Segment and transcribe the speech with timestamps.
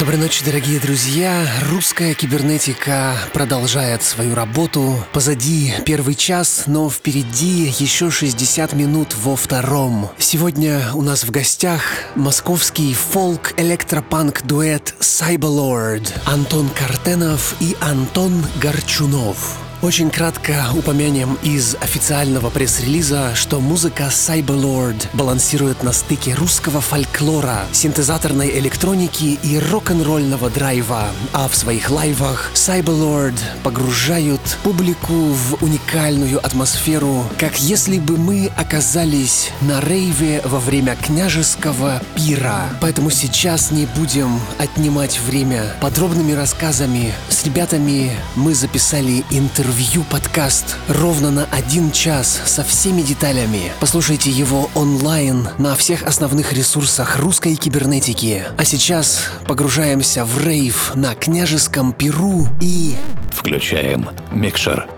[0.00, 1.46] Доброй ночи, дорогие друзья.
[1.70, 4.96] Русская кибернетика продолжает свою работу.
[5.12, 10.08] Позади первый час, но впереди еще 60 минут во втором.
[10.16, 11.82] Сегодня у нас в гостях
[12.14, 19.69] московский фолк-электропанк дуэт Cyberlord Антон Картенов и Антон Горчунов.
[19.82, 28.58] Очень кратко упомянем из официального пресс-релиза, что музыка Cyberlord балансирует на стыке русского фольклора, синтезаторной
[28.58, 37.58] электроники и рок-н-ролльного драйва, а в своих лайвах Cyberlord погружают публику в уникальную атмосферу, как
[37.58, 42.68] если бы мы оказались на рейве во время княжеского пира.
[42.82, 47.14] Поэтому сейчас не будем отнимать время подробными рассказами.
[47.30, 53.70] С ребятами мы записали интервью интервью-подкаст ровно на один час со всеми деталями.
[53.78, 58.42] Послушайте его онлайн на всех основных ресурсах русской кибернетики.
[58.58, 62.96] А сейчас погружаемся в рейв на княжеском Перу и...
[63.32, 64.88] Включаем микшер.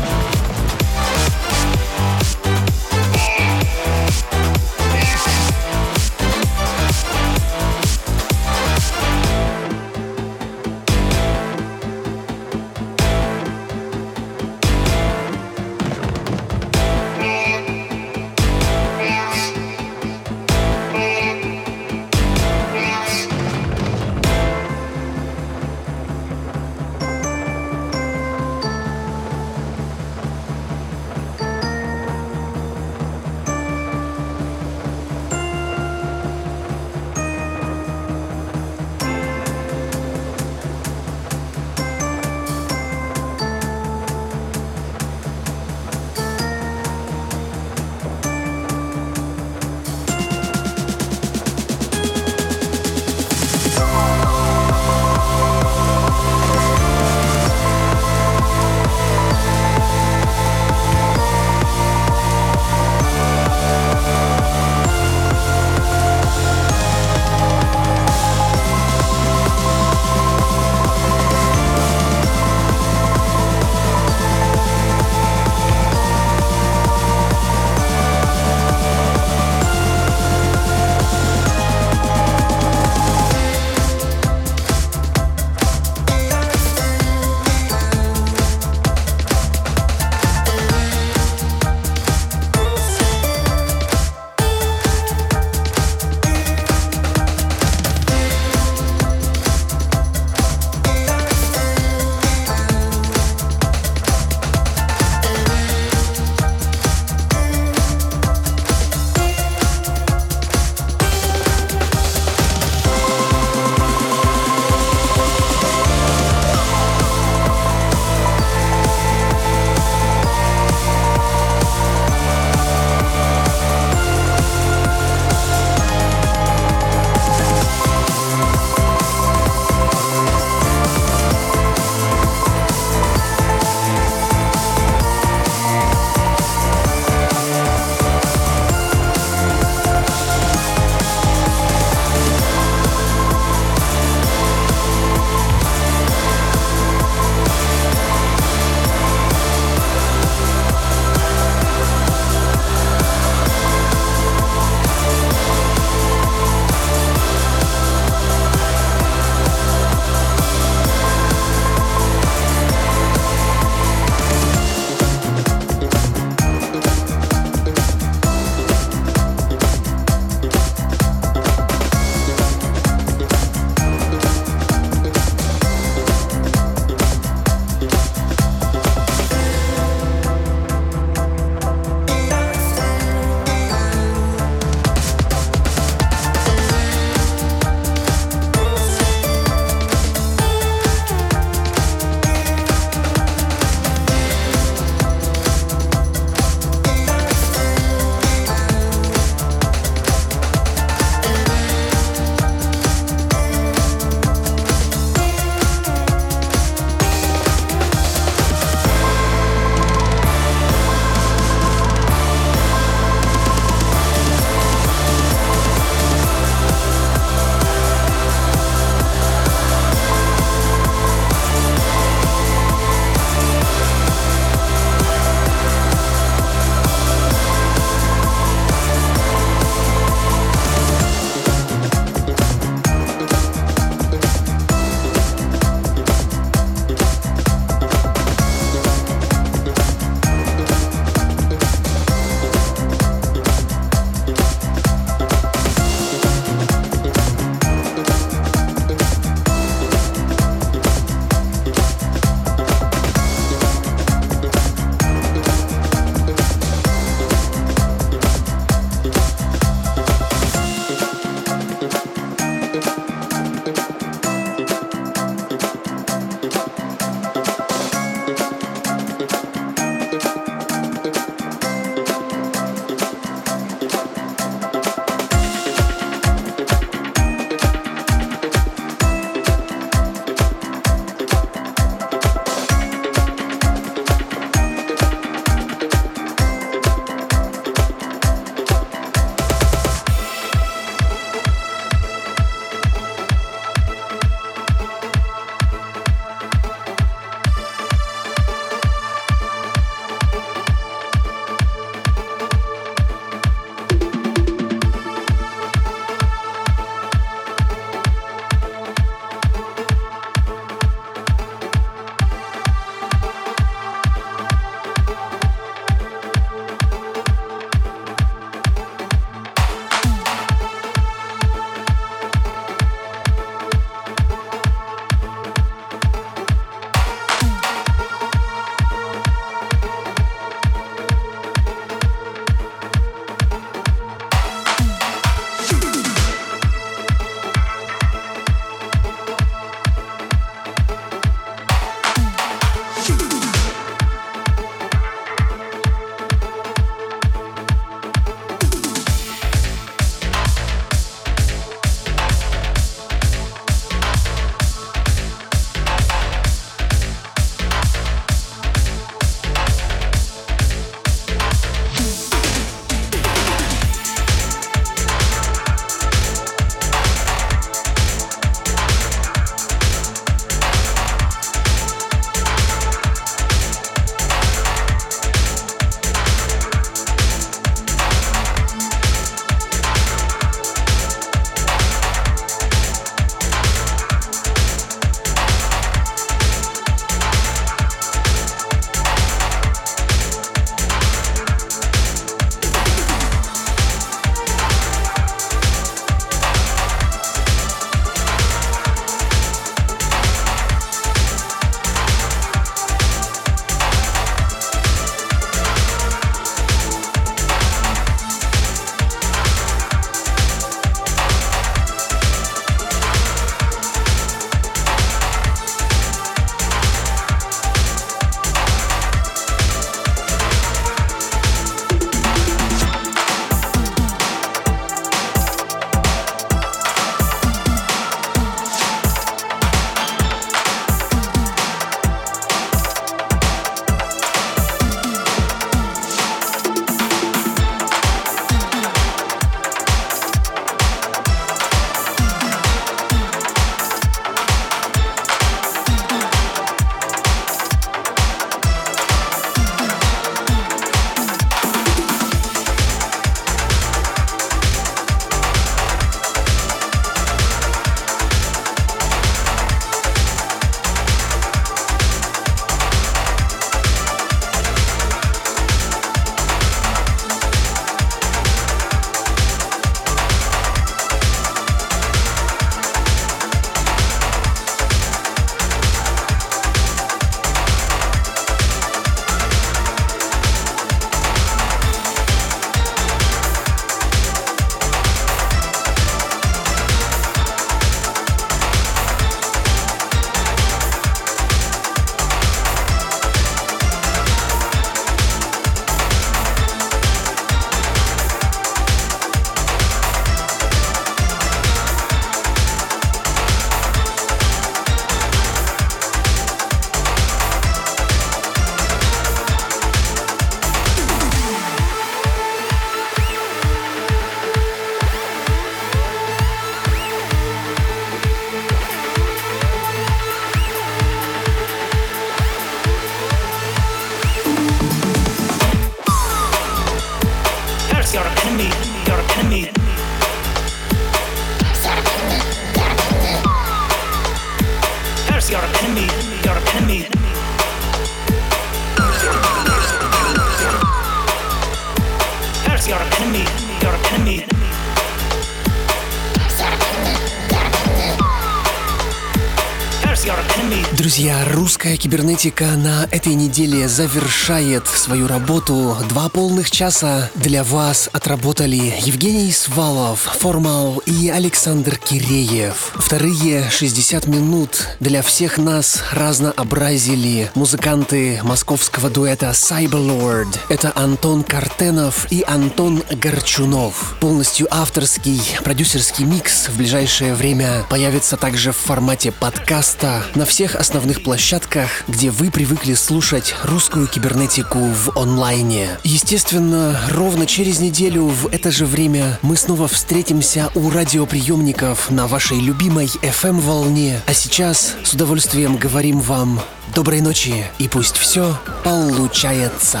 [551.80, 555.96] Русская кибернетика на этой неделе завершает свою работу.
[556.10, 562.92] Два полных часа для вас отработали Евгений Свалов, Формал и Александр Киреев.
[562.96, 570.58] Вторые 60 минут для всех нас разнообразили музыканты московского дуэта Cyberlord.
[570.68, 574.16] Это Антон Картенов и Антон Горчунов.
[574.20, 581.22] Полностью авторский продюсерский микс в ближайшее время появится также в формате подкаста на всех основных
[581.70, 585.98] площадках, где вы привыкли слушать русскую кибернетику в онлайне.
[586.04, 592.60] Естественно, ровно через неделю в это же время мы снова встретимся у радиоприемников на вашей
[592.60, 594.20] любимой FM-волне.
[594.26, 596.60] А сейчас с удовольствием говорим вам
[596.94, 600.00] доброй ночи и пусть все получается.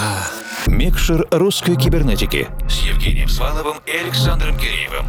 [0.66, 5.06] Микшер русской кибернетики с Евгением Сваловым и Александром Киреевым.